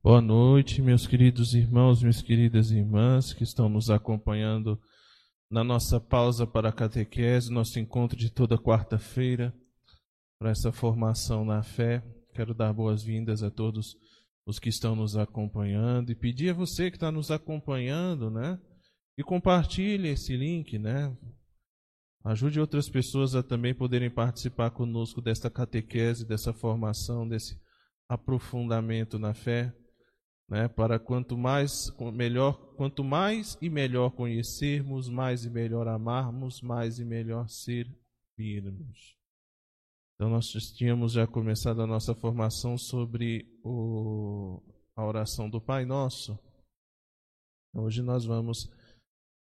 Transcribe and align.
Boa 0.00 0.20
noite, 0.20 0.80
meus 0.80 1.08
queridos 1.08 1.54
irmãos, 1.54 2.00
minhas 2.00 2.22
queridas 2.22 2.70
irmãs 2.70 3.32
que 3.32 3.42
estão 3.42 3.68
nos 3.68 3.90
acompanhando 3.90 4.80
na 5.50 5.64
nossa 5.64 5.98
pausa 5.98 6.46
para 6.46 6.68
a 6.68 6.72
catequese, 6.72 7.52
nosso 7.52 7.80
encontro 7.80 8.16
de 8.16 8.30
toda 8.30 8.56
quarta-feira 8.56 9.52
para 10.38 10.50
essa 10.50 10.70
formação 10.70 11.44
na 11.44 11.64
fé. 11.64 12.00
Quero 12.32 12.54
dar 12.54 12.72
boas-vindas 12.72 13.42
a 13.42 13.50
todos 13.50 13.96
os 14.46 14.60
que 14.60 14.68
estão 14.68 14.94
nos 14.94 15.16
acompanhando 15.16 16.12
e 16.12 16.14
pedir 16.14 16.50
a 16.50 16.54
você 16.54 16.92
que 16.92 16.96
está 16.96 17.10
nos 17.10 17.32
acompanhando, 17.32 18.30
né? 18.30 18.56
E 19.18 19.24
compartilhe 19.24 20.10
esse 20.10 20.36
link, 20.36 20.78
né? 20.78 21.14
Ajude 22.24 22.60
outras 22.60 22.88
pessoas 22.88 23.34
a 23.34 23.42
também 23.42 23.74
poderem 23.74 24.08
participar 24.08 24.70
conosco 24.70 25.20
desta 25.20 25.50
catequese, 25.50 26.24
dessa 26.24 26.52
formação, 26.52 27.28
desse 27.28 27.60
aprofundamento 28.08 29.18
na 29.18 29.34
fé 29.34 29.74
né, 30.48 30.66
para 30.66 30.98
quanto 30.98 31.36
mais 31.36 31.90
melhor, 32.14 32.74
quanto 32.76 33.04
mais 33.04 33.58
e 33.60 33.68
melhor 33.68 34.10
conhecermos, 34.10 35.08
mais 35.08 35.44
e 35.44 35.50
melhor 35.50 35.86
amarmos, 35.86 36.62
mais 36.62 36.98
e 36.98 37.04
melhor 37.04 37.48
servirmos. 37.48 39.16
Então 40.14 40.30
nós 40.30 40.50
tínhamos 40.74 41.12
já 41.12 41.26
começado 41.26 41.82
a 41.82 41.86
nossa 41.86 42.14
formação 42.14 42.78
sobre 42.78 43.46
o, 43.62 44.62
a 44.96 45.04
oração 45.04 45.48
do 45.48 45.60
Pai 45.60 45.84
Nosso. 45.84 46.38
Hoje 47.74 48.02
nós 48.02 48.24
vamos 48.24 48.68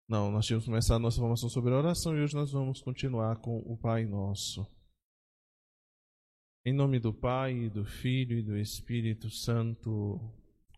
não, 0.08 0.30
nós 0.30 0.46
tínhamos 0.46 0.66
começado 0.66 0.96
a 0.96 1.00
nossa 1.00 1.18
formação 1.18 1.48
sobre 1.48 1.72
a 1.72 1.78
oração 1.78 2.16
e 2.16 2.22
hoje 2.22 2.34
nós 2.34 2.52
vamos 2.52 2.80
continuar 2.82 3.36
com 3.40 3.58
o 3.60 3.76
Pai 3.76 4.04
Nosso. 4.04 4.66
Em 6.64 6.74
nome 6.74 6.98
do 6.98 7.12
Pai, 7.12 7.68
do 7.70 7.84
Filho 7.84 8.38
e 8.38 8.42
do 8.42 8.56
Espírito 8.56 9.30
Santo. 9.30 10.20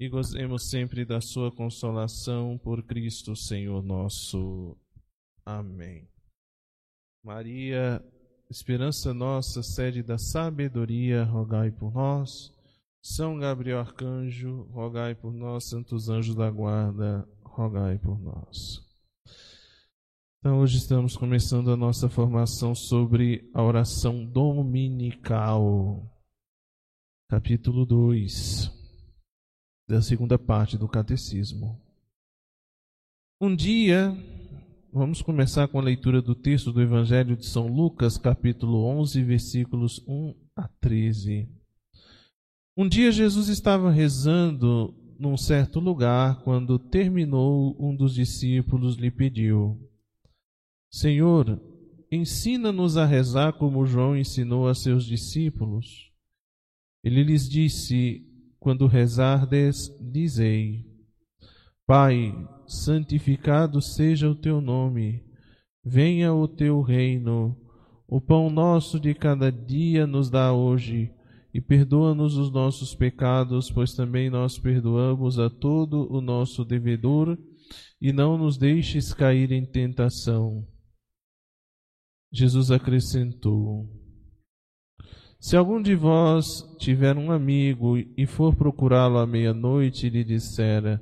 e 0.00 0.08
gozemos 0.08 0.70
sempre 0.70 1.04
da 1.04 1.20
sua 1.20 1.52
consolação 1.52 2.56
por 2.56 2.82
Cristo 2.82 3.36
Senhor 3.36 3.82
nosso. 3.82 4.74
Amém. 5.44 6.08
Maria, 7.22 8.02
esperança 8.48 9.12
nossa, 9.12 9.62
sede 9.62 10.02
da 10.02 10.16
sabedoria, 10.16 11.22
rogai 11.24 11.70
por 11.70 11.92
nós. 11.92 12.50
São 13.04 13.38
Gabriel 13.38 13.78
Arcanjo, 13.78 14.62
rogai 14.70 15.14
por 15.14 15.34
nós. 15.34 15.68
Santos 15.68 16.08
anjos 16.08 16.34
da 16.34 16.50
guarda, 16.50 17.28
rogai 17.44 17.98
por 17.98 18.18
nós. 18.18 18.82
Então, 20.38 20.60
hoje 20.60 20.78
estamos 20.78 21.14
começando 21.14 21.70
a 21.70 21.76
nossa 21.76 22.08
formação 22.08 22.74
sobre 22.74 23.50
a 23.52 23.62
oração 23.62 24.24
dominical, 24.24 26.10
capítulo 27.28 27.84
2 27.84 28.79
da 29.90 30.00
segunda 30.00 30.38
parte 30.38 30.78
do 30.78 30.86
catecismo. 30.86 31.76
Um 33.40 33.56
dia, 33.56 34.16
vamos 34.92 35.20
começar 35.20 35.66
com 35.66 35.80
a 35.80 35.82
leitura 35.82 36.22
do 36.22 36.32
texto 36.32 36.72
do 36.72 36.80
Evangelho 36.80 37.36
de 37.36 37.44
São 37.44 37.66
Lucas, 37.66 38.16
capítulo 38.16 38.84
11, 38.84 39.20
versículos 39.24 40.00
1 40.06 40.34
a 40.54 40.68
13. 40.80 41.48
Um 42.76 42.88
dia 42.88 43.10
Jesus 43.10 43.48
estava 43.48 43.90
rezando 43.90 44.94
num 45.18 45.36
certo 45.36 45.80
lugar, 45.80 46.40
quando 46.44 46.78
terminou, 46.78 47.76
um 47.76 47.94
dos 47.94 48.14
discípulos 48.14 48.94
lhe 48.94 49.10
pediu: 49.10 49.76
Senhor, 50.88 51.60
ensina-nos 52.12 52.96
a 52.96 53.04
rezar 53.04 53.54
como 53.54 53.84
João 53.84 54.16
ensinou 54.16 54.68
a 54.68 54.74
seus 54.74 55.04
discípulos. 55.04 56.12
Ele 57.02 57.24
lhes 57.24 57.48
disse: 57.48 58.29
quando 58.60 58.86
rezardes, 58.86 59.90
dizei: 59.98 60.84
Pai, 61.86 62.32
santificado 62.66 63.80
seja 63.80 64.30
o 64.30 64.34
teu 64.34 64.60
nome, 64.60 65.24
venha 65.84 66.32
o 66.32 66.46
teu 66.46 66.82
reino. 66.82 67.56
O 68.06 68.20
pão 68.20 68.50
nosso 68.50 69.00
de 69.00 69.14
cada 69.14 69.50
dia 69.50 70.06
nos 70.06 70.28
dá 70.28 70.52
hoje, 70.52 71.10
e 71.54 71.60
perdoa-nos 71.60 72.36
os 72.36 72.52
nossos 72.52 72.94
pecados, 72.94 73.70
pois 73.70 73.94
também 73.94 74.28
nós 74.28 74.58
perdoamos 74.58 75.38
a 75.38 75.48
todo 75.48 76.12
o 76.12 76.20
nosso 76.20 76.64
devedor, 76.64 77.38
e 78.00 78.12
não 78.12 78.36
nos 78.36 78.58
deixes 78.58 79.14
cair 79.14 79.50
em 79.52 79.64
tentação. 79.64 80.66
Jesus 82.32 82.70
acrescentou: 82.70 83.88
se 85.40 85.56
algum 85.56 85.80
de 85.80 85.94
vós 85.94 86.62
tiver 86.78 87.16
um 87.16 87.32
amigo 87.32 87.96
e 87.96 88.26
for 88.26 88.54
procurá-lo 88.54 89.16
à 89.16 89.26
meia-noite 89.26 90.06
e 90.06 90.10
lhe 90.10 90.22
disser: 90.22 91.00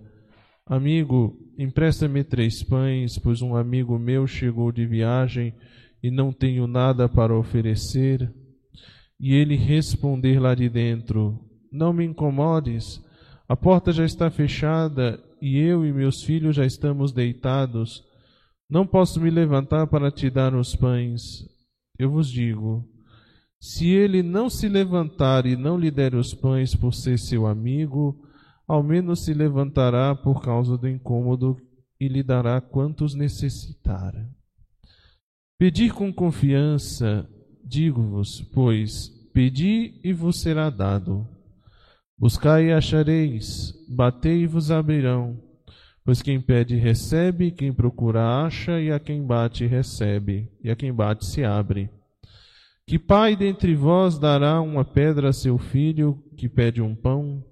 Amigo, 0.65 1.37
empresta-me 1.59 2.23
três 2.23 2.63
pães, 2.63 3.19
pois 3.19 3.43
um 3.43 3.57
amigo 3.57 3.99
meu 3.99 4.29
chegou 4.29 4.71
de 4.71 4.87
viagem 4.87 5.53
e 6.01 6.09
não 6.09 6.33
tenho 6.33 6.69
nada 6.69 7.09
para 7.09 7.37
oferecer, 7.37 8.33
e 9.19 9.35
ele 9.35 9.57
responder 9.57 10.39
lá 10.39 10.55
de 10.55 10.69
dentro: 10.69 11.37
Não 11.73 11.93
me 11.93 12.05
incomodes, 12.05 13.05
a 13.49 13.57
porta 13.57 13.91
já 13.91 14.05
está 14.05 14.31
fechada 14.31 15.21
e 15.43 15.59
eu 15.59 15.85
e 15.85 15.93
meus 15.93 16.23
filhos 16.23 16.55
já 16.55 16.65
estamos 16.65 17.11
deitados. 17.11 18.05
Não 18.71 18.87
posso 18.87 19.21
me 19.21 19.31
levantar 19.31 19.89
para 19.89 20.13
te 20.13 20.31
dar 20.31 20.55
os 20.55 20.77
pães. 20.77 21.45
Eu 21.99 22.11
vos 22.13 22.31
digo: 22.31 22.89
se 23.61 23.89
ele 23.89 24.23
não 24.23 24.49
se 24.49 24.69
levantar 24.69 25.47
e 25.47 25.57
não 25.57 25.79
lhe 25.79 25.91
der 25.91 26.15
os 26.15 26.33
pães 26.33 26.75
por 26.75 26.95
ser 26.95 27.19
seu 27.19 27.47
amigo, 27.47 28.25
ao 28.67 28.83
menos 28.83 29.25
se 29.25 29.35
levantará 29.35 30.15
por 30.15 30.43
causa 30.43 30.77
do 30.77 30.89
incômodo 30.89 31.57
e 32.01 32.07
lhe 32.07 32.23
dará 32.23 32.61
quantos 32.61 33.15
necessitar. 33.15 34.15
Pedir 35.59 35.93
com 35.93 36.13
confiança, 36.13 37.29
digo-vos, 37.65 38.41
pois, 38.55 39.09
pedi 39.33 40.01
e 40.05 40.13
vos 40.13 40.41
será 40.41 40.71
dado. 40.71 41.27
Buscai 42.17 42.67
e 42.67 42.73
achareis, 42.73 43.73
batei 43.89 44.43
e 44.43 44.47
vos 44.47 44.71
abrirão. 44.71 45.43
Pois 46.05 46.23
quem 46.23 46.41
pede 46.41 46.77
recebe, 46.77 47.51
quem 47.51 47.73
procura 47.73 48.45
acha, 48.45 48.81
e 48.81 48.91
a 48.91 48.99
quem 48.99 49.27
bate 49.27 49.67
recebe, 49.67 50.51
e 50.63 50.71
a 50.71 50.77
quem 50.77 50.93
bate 50.93 51.27
se 51.27 51.45
abre. 51.45 51.91
Que 52.89 52.99
pai 52.99 53.37
dentre 53.37 53.75
vós 53.75 54.19
dará 54.19 54.63
uma 54.63 54.83
pedra 54.83 55.29
a 55.29 55.33
seu 55.35 55.59
filho 55.59 56.25
que 56.39 56.49
pede 56.49 56.81
um 56.81 56.95
pão? 56.95 57.45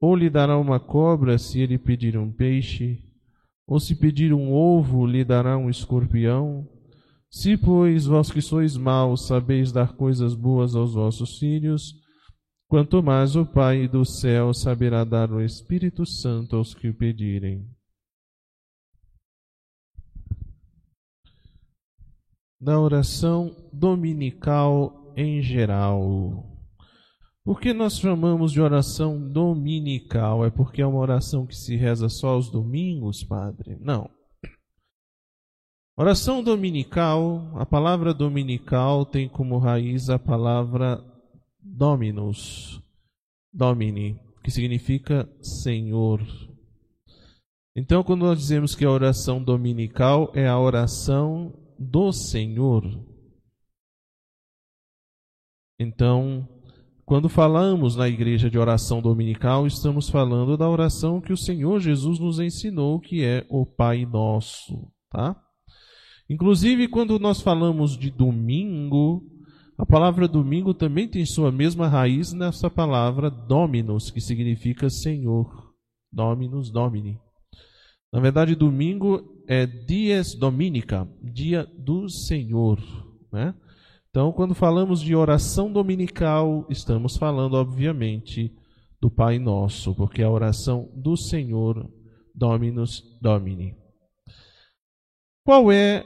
Ou 0.00 0.16
lhe 0.16 0.30
dará 0.30 0.56
uma 0.56 0.80
cobra 0.80 1.36
se 1.36 1.60
ele 1.60 1.76
pedir 1.76 2.16
um 2.16 2.32
peixe? 2.32 3.04
Ou 3.66 3.78
se 3.78 3.94
pedir 3.94 4.32
um 4.32 4.50
ovo, 4.50 5.04
lhe 5.04 5.22
dará 5.22 5.58
um 5.58 5.68
escorpião? 5.68 6.66
Se, 7.30 7.54
pois, 7.54 8.06
vós 8.06 8.30
que 8.30 8.40
sois 8.40 8.78
maus 8.78 9.26
sabeis 9.26 9.72
dar 9.72 9.92
coisas 9.92 10.34
boas 10.34 10.74
aos 10.74 10.94
vossos 10.94 11.38
filhos, 11.38 11.92
quanto 12.66 13.02
mais 13.02 13.36
o 13.36 13.44
Pai 13.44 13.86
do 13.86 14.06
céu 14.06 14.54
saberá 14.54 15.04
dar 15.04 15.30
o 15.30 15.42
Espírito 15.42 16.06
Santo 16.06 16.56
aos 16.56 16.72
que 16.72 16.88
o 16.88 16.94
pedirem. 16.94 17.75
Da 22.60 22.78
oração 22.80 23.54
dominical 23.72 25.12
em 25.16 25.42
geral. 25.42 26.56
Por 27.44 27.60
que 27.60 27.72
nós 27.72 27.98
chamamos 27.98 28.50
de 28.50 28.60
oração 28.60 29.30
dominical? 29.30 30.44
É 30.44 30.50
porque 30.50 30.82
é 30.82 30.86
uma 30.86 30.98
oração 30.98 31.46
que 31.46 31.54
se 31.54 31.76
reza 31.76 32.08
só 32.08 32.30
aos 32.30 32.50
domingos, 32.50 33.22
Padre? 33.22 33.76
Não. 33.80 34.10
Oração 35.96 36.42
dominical, 36.42 37.52
a 37.54 37.64
palavra 37.64 38.12
dominical 38.12 39.06
tem 39.06 39.28
como 39.28 39.58
raiz 39.58 40.10
a 40.10 40.18
palavra 40.18 41.02
dominus, 41.58 42.82
domini, 43.52 44.18
que 44.42 44.50
significa 44.50 45.28
Senhor. 45.40 46.20
Então, 47.74 48.02
quando 48.02 48.26
nós 48.26 48.38
dizemos 48.38 48.74
que 48.74 48.84
a 48.84 48.90
oração 48.90 49.42
dominical 49.42 50.32
é 50.34 50.46
a 50.46 50.58
oração 50.58 51.65
do 51.78 52.12
Senhor. 52.12 52.82
Então, 55.78 56.48
quando 57.04 57.28
falamos 57.28 57.96
na 57.96 58.08
igreja 58.08 58.50
de 58.50 58.58
oração 58.58 59.00
dominical, 59.00 59.66
estamos 59.66 60.08
falando 60.08 60.56
da 60.56 60.68
oração 60.68 61.20
que 61.20 61.32
o 61.32 61.36
Senhor 61.36 61.78
Jesus 61.80 62.18
nos 62.18 62.40
ensinou, 62.40 62.98
que 62.98 63.24
é 63.24 63.46
o 63.48 63.64
Pai 63.64 64.04
Nosso, 64.04 64.90
tá? 65.10 65.40
Inclusive, 66.28 66.88
quando 66.88 67.18
nós 67.18 67.40
falamos 67.40 67.96
de 67.96 68.10
domingo, 68.10 69.22
a 69.78 69.86
palavra 69.86 70.26
domingo 70.26 70.74
também 70.74 71.06
tem 71.06 71.24
sua 71.24 71.52
mesma 71.52 71.86
raiz 71.86 72.32
nessa 72.32 72.68
palavra 72.68 73.30
dominus, 73.30 74.10
que 74.10 74.20
significa 74.20 74.90
Senhor. 74.90 75.74
Dominus 76.10 76.70
Domini. 76.70 77.20
Na 78.16 78.22
verdade, 78.22 78.54
domingo 78.54 79.42
é 79.46 79.66
dies 79.66 80.34
dominica, 80.34 81.06
dia 81.22 81.68
do 81.76 82.08
Senhor, 82.08 82.80
né? 83.30 83.54
Então, 84.08 84.32
quando 84.32 84.54
falamos 84.54 85.02
de 85.02 85.14
oração 85.14 85.70
dominical, 85.70 86.64
estamos 86.70 87.18
falando, 87.18 87.56
obviamente, 87.56 88.50
do 88.98 89.10
Pai 89.10 89.38
Nosso, 89.38 89.94
porque 89.94 90.22
é 90.22 90.24
a 90.24 90.30
oração 90.30 90.90
do 90.94 91.14
Senhor, 91.14 91.90
Dominus 92.34 93.02
Domini. 93.20 93.76
Qual 95.44 95.70
é? 95.70 96.02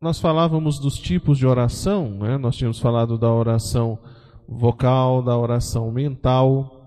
Nós 0.00 0.20
falávamos 0.20 0.78
dos 0.78 0.96
tipos 0.96 1.38
de 1.38 1.44
oração, 1.44 2.20
né? 2.20 2.38
nós 2.38 2.54
tínhamos 2.54 2.78
falado 2.78 3.18
da 3.18 3.32
oração 3.32 3.98
vocal, 4.46 5.24
da 5.24 5.36
oração 5.36 5.90
mental? 5.90 6.79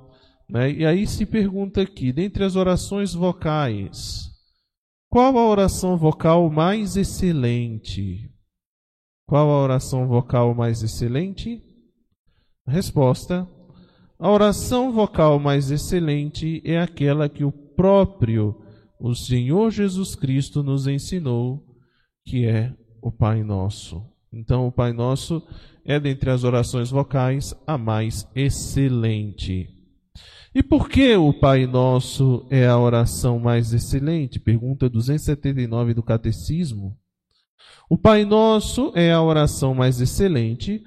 E 0.53 0.85
aí 0.85 1.07
se 1.07 1.25
pergunta 1.25 1.81
aqui, 1.81 2.11
dentre 2.11 2.43
as 2.43 2.55
orações 2.55 3.13
vocais, 3.13 4.29
qual 5.09 5.37
a 5.37 5.47
oração 5.47 5.97
vocal 5.97 6.49
mais 6.49 6.95
excelente? 6.95 8.29
Qual 9.27 9.49
a 9.49 9.63
oração 9.63 10.07
vocal 10.07 10.53
mais 10.53 10.83
excelente? 10.83 11.61
Resposta: 12.67 13.49
A 14.19 14.29
oração 14.29 14.91
vocal 14.91 15.39
mais 15.39 15.71
excelente 15.71 16.61
é 16.63 16.79
aquela 16.79 17.27
que 17.27 17.43
o 17.43 17.51
próprio 17.51 18.63
o 18.99 19.13
Senhor 19.13 19.69
Jesus 19.71 20.15
Cristo 20.15 20.63
nos 20.63 20.87
ensinou, 20.87 21.61
que 22.25 22.45
é 22.45 22.73
o 23.01 23.11
Pai 23.11 23.43
Nosso. 23.43 24.01
Então, 24.31 24.67
o 24.67 24.71
Pai 24.71 24.93
Nosso 24.93 25.45
é 25.83 25.99
dentre 25.99 26.29
as 26.29 26.43
orações 26.43 26.89
vocais 26.89 27.53
a 27.67 27.77
mais 27.77 28.25
excelente. 28.33 29.72
E 30.55 30.61
por 30.61 30.87
que 30.87 31.15
o 31.15 31.33
Pai 31.33 31.65
Nosso 31.65 32.45
é 32.47 32.67
a 32.67 32.77
oração 32.77 33.39
mais 33.39 33.73
excelente? 33.73 34.39
Pergunta 34.39 34.87
279 34.87 35.95
do 35.95 36.03
Catecismo. 36.03 36.95
O 37.89 37.97
Pai 37.97 38.23
Nosso 38.23 38.91
é 38.93 39.11
a 39.11 39.21
oração 39.21 39.73
mais 39.73 39.99
excelente, 39.99 40.83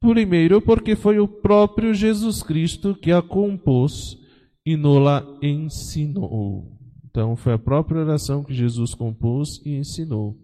primeiro 0.00 0.62
porque 0.62 0.96
foi 0.96 1.18
o 1.18 1.28
próprio 1.28 1.92
Jesus 1.92 2.42
Cristo 2.42 2.94
que 2.94 3.12
a 3.12 3.20
compôs 3.20 4.16
e 4.64 4.74
nola 4.74 5.38
ensinou. 5.42 6.78
Então, 7.04 7.36
foi 7.36 7.52
a 7.52 7.58
própria 7.58 8.00
oração 8.00 8.42
que 8.42 8.54
Jesus 8.54 8.94
compôs 8.94 9.60
e 9.66 9.74
ensinou. 9.74 10.38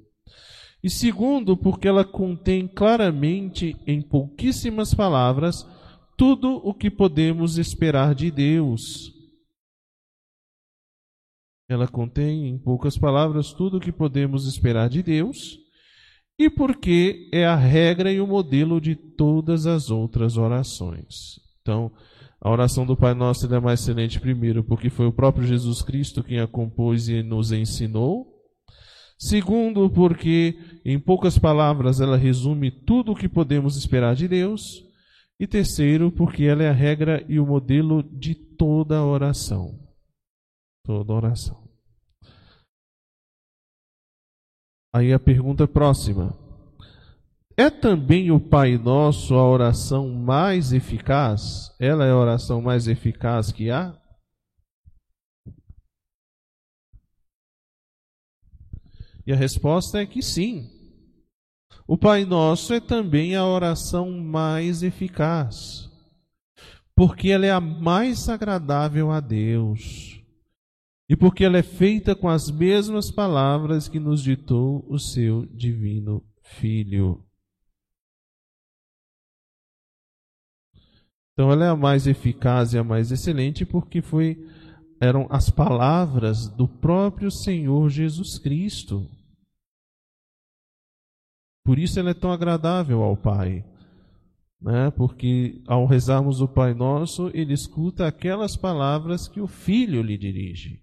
E 0.83 0.91
segundo, 0.91 1.57
porque 1.57 1.89
ela 1.89 2.05
contém 2.05 2.69
claramente, 2.69 3.75
em 3.87 4.03
pouquíssimas 4.03 4.93
palavras, 4.93 5.67
tudo 6.17 6.57
o 6.65 6.73
que 6.73 6.91
podemos 6.91 7.59
esperar 7.59 8.15
de 8.15 8.31
Deus. 8.31 9.13
Ela 11.69 11.89
contém, 11.89 12.49
em 12.49 12.59
poucas 12.59 12.97
palavras, 12.97 13.53
tudo 13.53 13.79
o 13.79 13.81
que 13.81 13.93
podemos 13.93 14.47
esperar 14.47 14.89
de 14.89 15.03
Deus 15.03 15.59
e 16.39 16.51
porque 16.51 17.29
é 17.33 17.47
a 17.47 17.57
regra 17.57 18.13
e 18.13 18.21
o 18.21 18.27
modelo 18.27 18.81
de 18.81 18.95
todas 18.95 19.67
as 19.67 19.91
outras 19.91 20.37
orações. 20.37 21.41
Então, 21.63 21.91
a 22.41 22.51
oração 22.51 22.87
do 22.87 22.97
Pai 22.97 23.15
Nosso 23.15 23.53
é 23.53 23.61
mais 23.61 23.81
excelente, 23.81 24.21
primeiro, 24.21 24.63
porque 24.63 24.91
foi 24.91 25.07
o 25.07 25.13
próprio 25.13 25.47
Jesus 25.47 25.83
Cristo 25.83 26.23
quem 26.23 26.39
a 26.39 26.47
compôs 26.47 27.09
e 27.09 27.23
nos 27.23 27.53
ensinou. 27.53 28.27
Segundo, 29.19 29.89
porque, 29.89 30.59
em 30.85 31.01
poucas 31.01 31.39
palavras, 31.39 32.01
ela 32.01 32.19
resume 32.19 32.71
tudo 32.71 33.13
o 33.13 33.17
que 33.17 33.29
podemos 33.29 33.77
esperar 33.77 34.15
de 34.15 34.29
Deus. 34.29 34.86
E 35.39 35.47
terceiro, 35.47 36.11
porque 36.11 36.45
ela 36.45 36.63
é 36.63 36.71
a 36.71 36.73
regra 36.73 37.25
e 37.29 37.39
o 37.39 37.47
modelo 37.47 38.03
de 38.03 38.35
toda 38.35 39.05
oração. 39.05 39.79
Toda 40.83 41.13
oração. 41.13 41.67
Aí 44.95 45.13
a 45.13 45.19
pergunta 45.19 45.69
próxima. 45.69 46.35
É 47.55 47.69
também 47.69 48.31
o 48.31 48.41
Pai 48.41 48.79
Nosso 48.79 49.35
a 49.35 49.47
oração 49.47 50.09
mais 50.09 50.73
eficaz? 50.73 51.75
Ela 51.79 52.07
é 52.07 52.11
a 52.11 52.17
oração 52.17 52.63
mais 52.63 52.87
eficaz 52.87 53.53
que 53.53 53.71
há? 53.71 53.95
E 59.27 59.33
a 59.33 59.37
resposta 59.37 60.01
é 60.01 60.07
que 60.07 60.23
sim. 60.23 60.76
O 61.89 61.97
Pai 61.97 62.25
Nosso 62.25 62.75
é 62.75 62.81
também 62.81 63.37
a 63.37 63.47
oração 63.47 64.11
mais 64.11 64.83
eficaz, 64.83 65.89
porque 66.97 67.29
ela 67.29 67.47
é 67.47 67.53
a 67.53 67.61
mais 67.61 68.29
agradável 68.29 69.13
a 69.13 69.21
Deus 69.21 70.21
e 71.09 71.17
porque 71.17 71.45
ela 71.45 71.59
é 71.59 71.63
feita 71.63 72.17
com 72.17 72.29
as 72.29 72.51
mesmas 72.51 73.13
palavras 73.13 73.89
que 73.89 74.01
nos 74.01 74.21
ditou 74.21 74.85
o 74.89 74.99
seu 74.99 75.47
divino 75.47 76.25
Filho. 76.43 77.25
Então 81.33 81.53
ela 81.53 81.67
é 81.67 81.69
a 81.69 81.77
mais 81.77 82.07
eficaz 82.07 82.73
e 82.73 82.79
a 82.79 82.85
mais 82.85 83.13
excelente 83.13 83.65
porque 83.65 84.01
foi 84.03 84.37
eram 85.01 85.27
as 85.31 85.51
palavras 85.51 86.49
do 86.49 86.67
próprio 86.67 87.31
Senhor 87.31 87.89
Jesus 87.91 88.39
Cristo. 88.39 89.09
Por 91.67 91.81
isso 91.81 91.99
ela 91.99 92.11
é 92.11 92.15
tão 92.15 92.31
agradável 92.31 93.03
ao 93.03 93.17
Pai. 93.17 93.65
Né? 94.61 94.89
Porque 94.93 95.61
ao 95.67 95.85
rezarmos 95.85 96.41
o 96.41 96.47
Pai 96.47 96.73
Nosso, 96.73 97.29
ele 97.35 97.53
escuta 97.53 98.07
aquelas 98.07 98.57
palavras 98.57 99.27
que 99.27 99.41
o 99.41 99.49
Filho 99.49 100.01
lhe 100.01 100.17
dirige. 100.17 100.81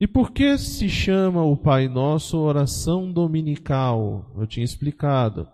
E 0.00 0.06
por 0.06 0.30
que 0.30 0.56
se 0.58 0.88
chama 0.88 1.42
o 1.42 1.56
Pai 1.56 1.88
Nosso 1.88 2.38
oração 2.38 3.12
dominical? 3.12 4.32
Eu 4.36 4.46
tinha 4.46 4.64
explicado, 4.64 5.48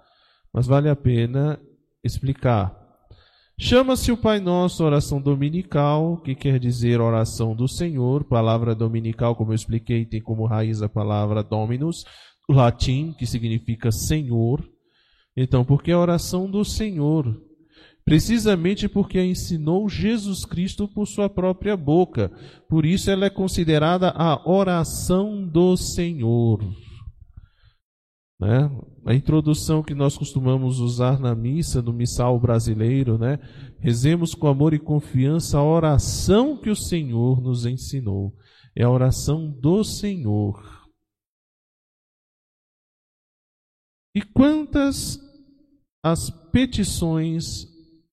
mas 0.52 0.66
vale 0.66 0.90
a 0.90 0.96
pena 0.96 1.58
explicar. 2.04 2.81
Chama-se 3.58 4.10
o 4.10 4.16
Pai 4.16 4.40
Nosso 4.40 4.82
oração 4.82 5.20
dominical, 5.20 6.16
que 6.18 6.34
quer 6.34 6.58
dizer 6.58 7.00
oração 7.00 7.54
do 7.54 7.68
Senhor. 7.68 8.24
Palavra 8.24 8.74
dominical, 8.74 9.36
como 9.36 9.52
eu 9.52 9.56
expliquei, 9.56 10.04
tem 10.04 10.20
como 10.20 10.46
raiz 10.46 10.82
a 10.82 10.88
palavra 10.88 11.42
dominus, 11.42 12.04
latim, 12.48 13.14
que 13.18 13.26
significa 13.26 13.92
Senhor. 13.92 14.62
Então, 15.36 15.64
porque 15.64 15.90
é 15.90 15.94
a 15.94 15.98
oração 15.98 16.50
do 16.50 16.64
Senhor 16.64 17.40
precisamente 18.04 18.88
porque 18.88 19.18
a 19.18 19.24
ensinou 19.24 19.88
Jesus 19.88 20.44
Cristo 20.44 20.88
por 20.88 21.06
sua 21.06 21.28
própria 21.28 21.76
boca. 21.76 22.30
Por 22.68 22.84
isso 22.84 23.10
ela 23.10 23.26
é 23.26 23.30
considerada 23.30 24.10
a 24.10 24.48
oração 24.48 25.46
do 25.46 25.76
Senhor. 25.76 26.60
Né? 28.42 28.68
A 29.06 29.14
introdução 29.14 29.84
que 29.84 29.94
nós 29.94 30.18
costumamos 30.18 30.80
usar 30.80 31.20
na 31.20 31.32
missa, 31.32 31.80
no 31.80 31.92
missal 31.92 32.40
brasileiro, 32.40 33.16
né? 33.16 33.38
Rezemos 33.78 34.34
com 34.34 34.48
amor 34.48 34.74
e 34.74 34.80
confiança 34.80 35.58
a 35.58 35.64
oração 35.64 36.56
que 36.56 36.68
o 36.68 36.74
Senhor 36.74 37.40
nos 37.40 37.66
ensinou. 37.66 38.34
É 38.74 38.82
a 38.82 38.90
oração 38.90 39.48
do 39.48 39.84
Senhor. 39.84 40.60
E 44.12 44.22
quantas 44.22 45.20
as 46.02 46.28
petições 46.50 47.68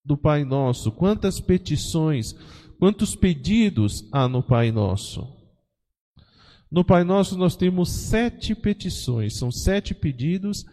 do 0.06 0.16
Pai 0.16 0.46
Nosso? 0.46 0.92
Quantas 0.92 1.40
petições, 1.40 2.34
quantos 2.78 3.16
pedidos 3.16 4.08
há 4.12 4.28
no 4.28 4.44
Pai 4.44 4.72
Nosso? 4.72 5.39
No 6.72 6.86
Pai 6.86 7.04
Nosso 7.04 7.38
nós 7.38 7.56
temos 7.56 7.90
sete 7.90 8.54
petições, 8.54 9.38
são 9.38 9.52
sete 9.52 9.96
pedidos 9.96 10.66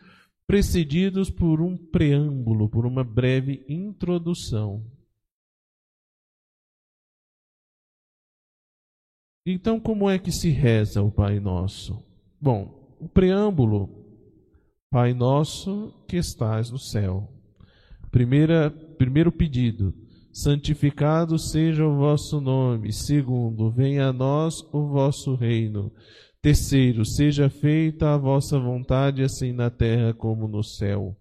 precedidos 0.46 1.30
por 1.30 1.60
um 1.60 1.76
preâmbulo, 1.76 2.68
por 2.68 2.86
uma 2.86 3.02
breve 3.02 3.64
introdução. 3.68 4.84
Então, 9.44 9.78
como 9.80 10.10
é 10.10 10.18
que 10.18 10.32
se 10.32 10.50
reza 10.50 11.02
o 11.02 11.10
Pai 11.10 11.40
Nosso? 11.40 12.04
Bom, 12.40 12.96
o 13.00 13.08
preâmbulo, 13.08 14.04
Pai 14.90 15.14
Nosso 15.14 15.94
que 16.06 16.16
estás 16.16 16.70
no 16.70 16.78
céu. 16.78 17.32
Primeira, 18.10 18.70
primeiro 18.70 19.32
pedido: 19.32 19.94
santificado 20.36 21.38
seja 21.38 21.86
o 21.86 21.96
vosso 21.96 22.42
nome. 22.42 22.92
Segundo, 22.92 23.70
venha 23.70 24.08
a 24.08 24.12
nós 24.12 24.62
o 24.70 24.86
vosso 24.86 25.34
reino. 25.34 25.90
Terceiro, 26.42 27.06
seja 27.06 27.48
feita 27.48 28.12
a 28.12 28.18
vossa 28.18 28.58
vontade, 28.58 29.22
assim 29.22 29.50
na 29.50 29.70
terra 29.70 30.12
como 30.12 30.46
no 30.46 30.62
céu. 30.62 31.16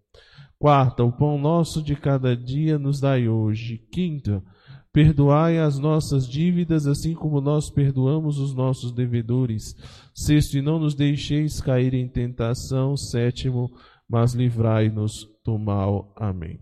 Quarta, 0.60 1.02
o 1.06 1.14
pão 1.14 1.38
nosso 1.38 1.82
de 1.82 1.96
cada 1.96 2.36
dia 2.36 2.78
nos 2.78 3.00
dai 3.00 3.30
hoje. 3.30 3.78
Quinta, 3.90 4.44
perdoai 4.92 5.60
as 5.60 5.80
nossas 5.80 6.28
dívidas, 6.28 6.86
assim 6.86 7.14
como 7.14 7.40
nós 7.40 7.70
perdoamos 7.70 8.38
os 8.38 8.54
nossos 8.54 8.92
devedores. 8.92 9.78
Sexto, 10.14 10.58
e 10.58 10.62
não 10.62 10.78
nos 10.78 10.94
deixeis 10.94 11.62
cair 11.62 11.94
em 11.94 12.10
tentação. 12.10 12.98
Sétimo, 12.98 13.72
mas 14.10 14.34
livrai-nos 14.34 15.26
do 15.42 15.58
mal. 15.58 16.14
Amém. 16.18 16.60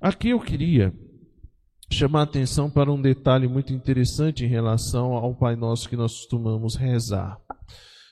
Aqui 0.00 0.28
eu 0.28 0.38
queria 0.38 0.94
chamar 1.92 2.20
a 2.20 2.24
atenção 2.24 2.70
para 2.70 2.92
um 2.92 3.00
detalhe 3.00 3.46
muito 3.46 3.72
interessante 3.72 4.44
em 4.44 4.48
relação 4.48 5.12
ao 5.12 5.34
Pai 5.34 5.54
Nosso 5.56 5.88
que 5.88 5.96
nós 5.96 6.12
costumamos 6.12 6.74
rezar. 6.74 7.38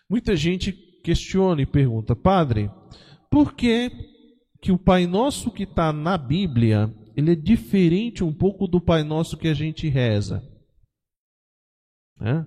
Muita 0.09 0.37
gente 0.37 0.73
questiona 1.03 1.63
e 1.63 1.67
pergunta, 1.67 2.15
Padre, 2.15 2.71
por 3.31 3.55
que, 3.55 3.91
que 4.61 4.71
o 4.71 4.79
Pai 4.79 5.07
Nosso 5.07 5.51
que 5.51 5.63
está 5.63 5.93
na 5.93 6.19
Bíblia 6.19 6.95
ele 7.17 7.33
é 7.33 7.35
diferente 7.35 8.23
um 8.25 8.33
pouco 8.33 8.67
do 8.67 8.81
Pai 8.81 9.03
Nosso 9.03 9.37
que 9.37 9.49
a 9.49 9.55
gente 9.55 9.89
reza? 9.89 10.43
É? 12.21 12.45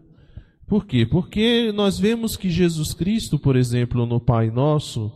Por 0.67 0.85
quê? 0.85 1.05
Porque 1.05 1.71
nós 1.71 1.99
vemos 1.99 2.37
que 2.37 2.49
Jesus 2.49 2.93
Cristo, 2.93 3.37
por 3.37 3.55
exemplo, 3.55 4.05
no 4.05 4.19
Pai 4.19 4.49
Nosso, 4.49 5.11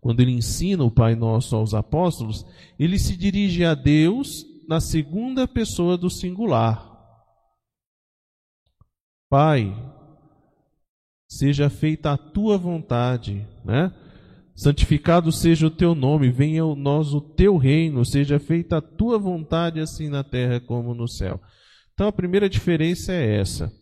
quando 0.00 0.20
ele 0.20 0.32
ensina 0.32 0.84
o 0.84 0.90
Pai 0.90 1.14
Nosso 1.14 1.56
aos 1.56 1.74
apóstolos, 1.74 2.44
ele 2.78 2.98
se 2.98 3.16
dirige 3.16 3.64
a 3.64 3.74
Deus 3.74 4.44
na 4.70 4.78
segunda 4.78 5.48
pessoa 5.48 5.98
do 5.98 6.08
singular. 6.08 6.88
Pai, 9.28 9.74
seja 11.28 11.68
feita 11.68 12.12
a 12.12 12.16
tua 12.16 12.56
vontade, 12.56 13.44
né? 13.64 13.92
Santificado 14.54 15.32
seja 15.32 15.66
o 15.66 15.72
teu 15.72 15.92
nome, 15.92 16.30
venha 16.30 16.62
a 16.62 16.76
nós 16.76 17.12
o 17.12 17.20
teu 17.20 17.56
reino, 17.56 18.04
seja 18.04 18.38
feita 18.38 18.76
a 18.76 18.80
tua 18.80 19.18
vontade, 19.18 19.80
assim 19.80 20.08
na 20.08 20.22
terra 20.22 20.60
como 20.60 20.94
no 20.94 21.08
céu. 21.08 21.40
Então 21.92 22.06
a 22.06 22.12
primeira 22.12 22.48
diferença 22.48 23.12
é 23.12 23.40
essa. 23.40 23.72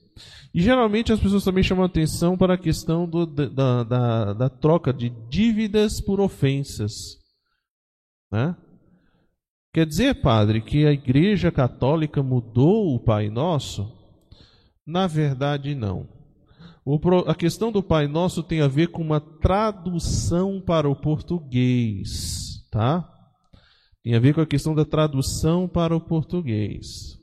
E 0.55 0.63
geralmente 0.63 1.13
as 1.13 1.21
pessoas 1.21 1.45
também 1.45 1.63
chamam 1.63 1.85
atenção 1.85 2.35
para 2.35 2.55
a 2.55 2.59
questão 2.59 3.07
do, 3.07 3.27
da, 3.27 3.85
da, 3.85 4.33
da, 4.33 4.49
troca 4.49 4.91
de 4.91 5.11
dívidas 5.29 6.01
por 6.01 6.19
ofensas. 6.19 7.19
Né? 8.33 8.57
Quer 9.73 9.87
dizer, 9.87 10.23
padre, 10.23 10.61
que 10.61 10.87
a 10.87 10.93
Igreja 10.93 11.53
Católica 11.53 12.23
mudou 12.23 12.95
o 12.95 12.99
Pai 12.99 13.29
Nosso? 13.29 13.93
Na 14.87 15.07
verdade, 15.07 15.75
não. 15.75 16.09
A 17.27 17.35
questão 17.35 17.71
do 17.71 17.83
Pai 17.83 18.07
Nosso 18.07 18.43
tem 18.43 18.63
a 18.63 18.69
ver 18.69 18.89
com 18.89 19.03
uma 19.03 19.21
tradução 19.21 20.59
para 20.59 20.89
o 20.89 20.97
português, 20.97 22.67
tá? 22.71 23.07
Tem 24.03 24.15
a 24.15 24.19
ver 24.19 24.35
com 24.35 24.41
a 24.41 24.47
questão 24.47 24.75
da 24.75 24.87
tradução 24.87 25.69
para 25.69 25.95
o 25.95 26.01
português. 26.01 27.18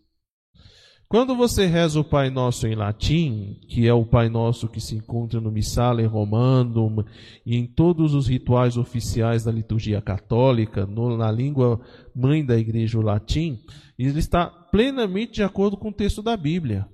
Quando 1.08 1.36
você 1.36 1.68
reza 1.68 2.00
o 2.00 2.04
Pai 2.04 2.32
Nosso 2.32 2.66
em 2.66 2.74
latim, 2.74 3.60
que 3.68 3.88
é 3.88 3.94
o 3.94 4.04
Pai 4.04 4.28
Nosso 4.28 4.68
que 4.68 4.82
se 4.82 4.96
encontra 4.96 5.40
no 5.40 5.52
Missale 5.52 6.04
Romanum 6.06 7.04
e 7.46 7.56
em 7.56 7.68
todos 7.68 8.16
os 8.16 8.28
rituais 8.28 8.76
oficiais 8.76 9.44
da 9.44 9.52
liturgia 9.52 10.02
católica, 10.02 10.86
no, 10.86 11.16
na 11.16 11.32
língua 11.32 11.80
mãe 12.14 12.44
da 12.44 12.58
igreja, 12.58 12.98
o 12.98 13.04
latim, 13.04 13.60
ele 14.00 14.18
está 14.18 14.48
plenamente 14.48 15.34
de 15.34 15.44
acordo 15.44 15.78
com 15.78 15.90
o 15.90 15.94
texto 15.94 16.24
da 16.24 16.36
Bíblia. 16.36 16.88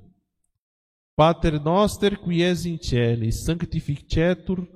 Pater 1.16 1.62
noster 1.62 2.20
qui 2.20 2.42
es 2.42 2.66
in 2.66 2.78
cieli, 2.82 3.32
sanctificetur, 3.32 4.68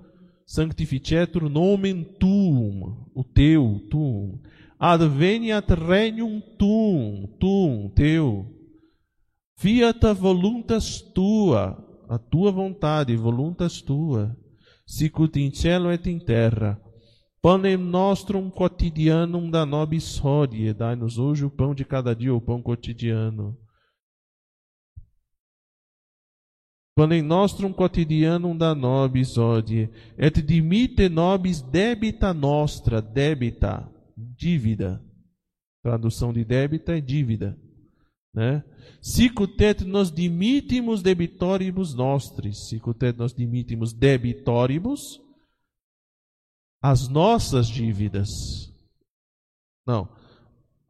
sanctificetur 0.46 1.50
nomen 1.50 2.04
tuum, 2.04 3.06
o 3.14 3.24
teu, 3.24 3.82
tuum. 3.90 4.40
Adveniat 4.80 5.74
regnum 5.74 6.40
tuum, 6.58 7.28
tuum, 7.40 7.90
teu 7.90 8.55
Fiat 9.58 10.14
voluntas 10.14 11.02
tua, 11.02 11.78
a 12.10 12.18
tua 12.18 12.52
vontade, 12.52 13.16
voluntas 13.16 13.82
tua, 13.82 14.36
sicut 14.86 15.40
in 15.40 15.52
cielo 15.52 15.92
et 15.92 16.06
in 16.08 16.20
terra. 16.20 16.80
Panem 17.42 17.78
nostrum 17.78 18.50
quotidianum 18.50 19.50
da 19.50 19.66
nobis 19.66 20.18
hodie, 20.18 20.74
dai-nos 20.74 21.18
hoje 21.18 21.46
o 21.46 21.50
pão 21.50 21.74
de 21.76 21.86
cada 21.86 22.16
dia, 22.16 22.34
o 22.34 22.42
pão 22.42 22.62
cotidiano. 22.62 23.58
Panem 26.96 27.22
nostrum 27.22 27.72
quotidianum 27.72 28.58
da 28.58 28.74
nobis 28.74 29.38
hodie, 29.38 29.90
et 30.18 30.42
dimite 30.42 31.08
nobis 31.08 31.62
debita 31.62 32.34
nostra, 32.34 33.02
debita, 33.02 33.90
dívida. 34.18 35.02
Tradução 35.84 36.34
de 36.34 36.44
débita 36.44 36.98
é 36.98 37.00
dívida. 37.00 37.58
Né? 38.36 38.64
Sicutet 39.02 39.86
nos 39.86 40.12
dimitimus 40.12 41.02
debitoribus 41.02 41.94
nostris. 41.96 42.68
Sicutet 42.68 43.18
nos 43.18 43.34
dimitimus 43.34 43.94
debitoribus 43.94 45.22
as 46.82 47.08
nossas 47.08 47.68
dívidas. 47.68 48.72
Não. 49.88 50.10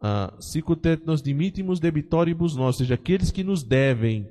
Uh, 0.02 0.42
sicutet 0.42 1.06
nos 1.06 1.22
dimitimus 1.22 1.80
debitoribus 1.80 2.56
nostris, 2.56 2.82
ou 2.82 2.86
seja, 2.86 2.96
aqueles 2.96 3.32
que 3.32 3.44
nos 3.44 3.64
devem, 3.64 4.30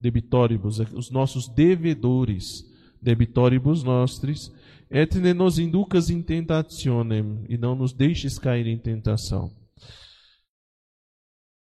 debitoribus, 0.00 0.78
os 0.94 1.10
nossos 1.10 1.48
devedores, 1.48 2.64
debitoribus 3.00 3.82
nostris, 3.82 4.50
et 4.90 5.14
ne 5.16 5.34
nos 5.34 5.58
inducas 5.58 6.10
in 6.10 6.22
tentationem, 6.22 7.44
e 7.48 7.58
não 7.58 7.74
nos 7.74 7.92
deixes 7.92 8.38
cair 8.38 8.66
em 8.66 8.78
tentação. 8.78 9.59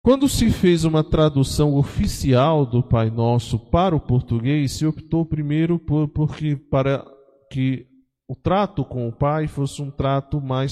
Quando 0.03 0.27
se 0.27 0.49
fez 0.49 0.83
uma 0.83 1.03
tradução 1.03 1.75
oficial 1.75 2.65
do 2.65 2.81
Pai 2.81 3.11
Nosso 3.11 3.59
para 3.59 3.95
o 3.95 3.99
português, 3.99 4.71
se 4.71 4.83
optou 4.83 5.23
primeiro 5.23 5.77
por, 5.77 6.07
porque, 6.07 6.55
para 6.55 7.05
que 7.51 7.85
o 8.27 8.35
trato 8.35 8.83
com 8.83 9.07
o 9.07 9.11
Pai 9.11 9.47
fosse 9.47 9.79
um 9.79 9.91
trato 9.91 10.41
mais 10.41 10.69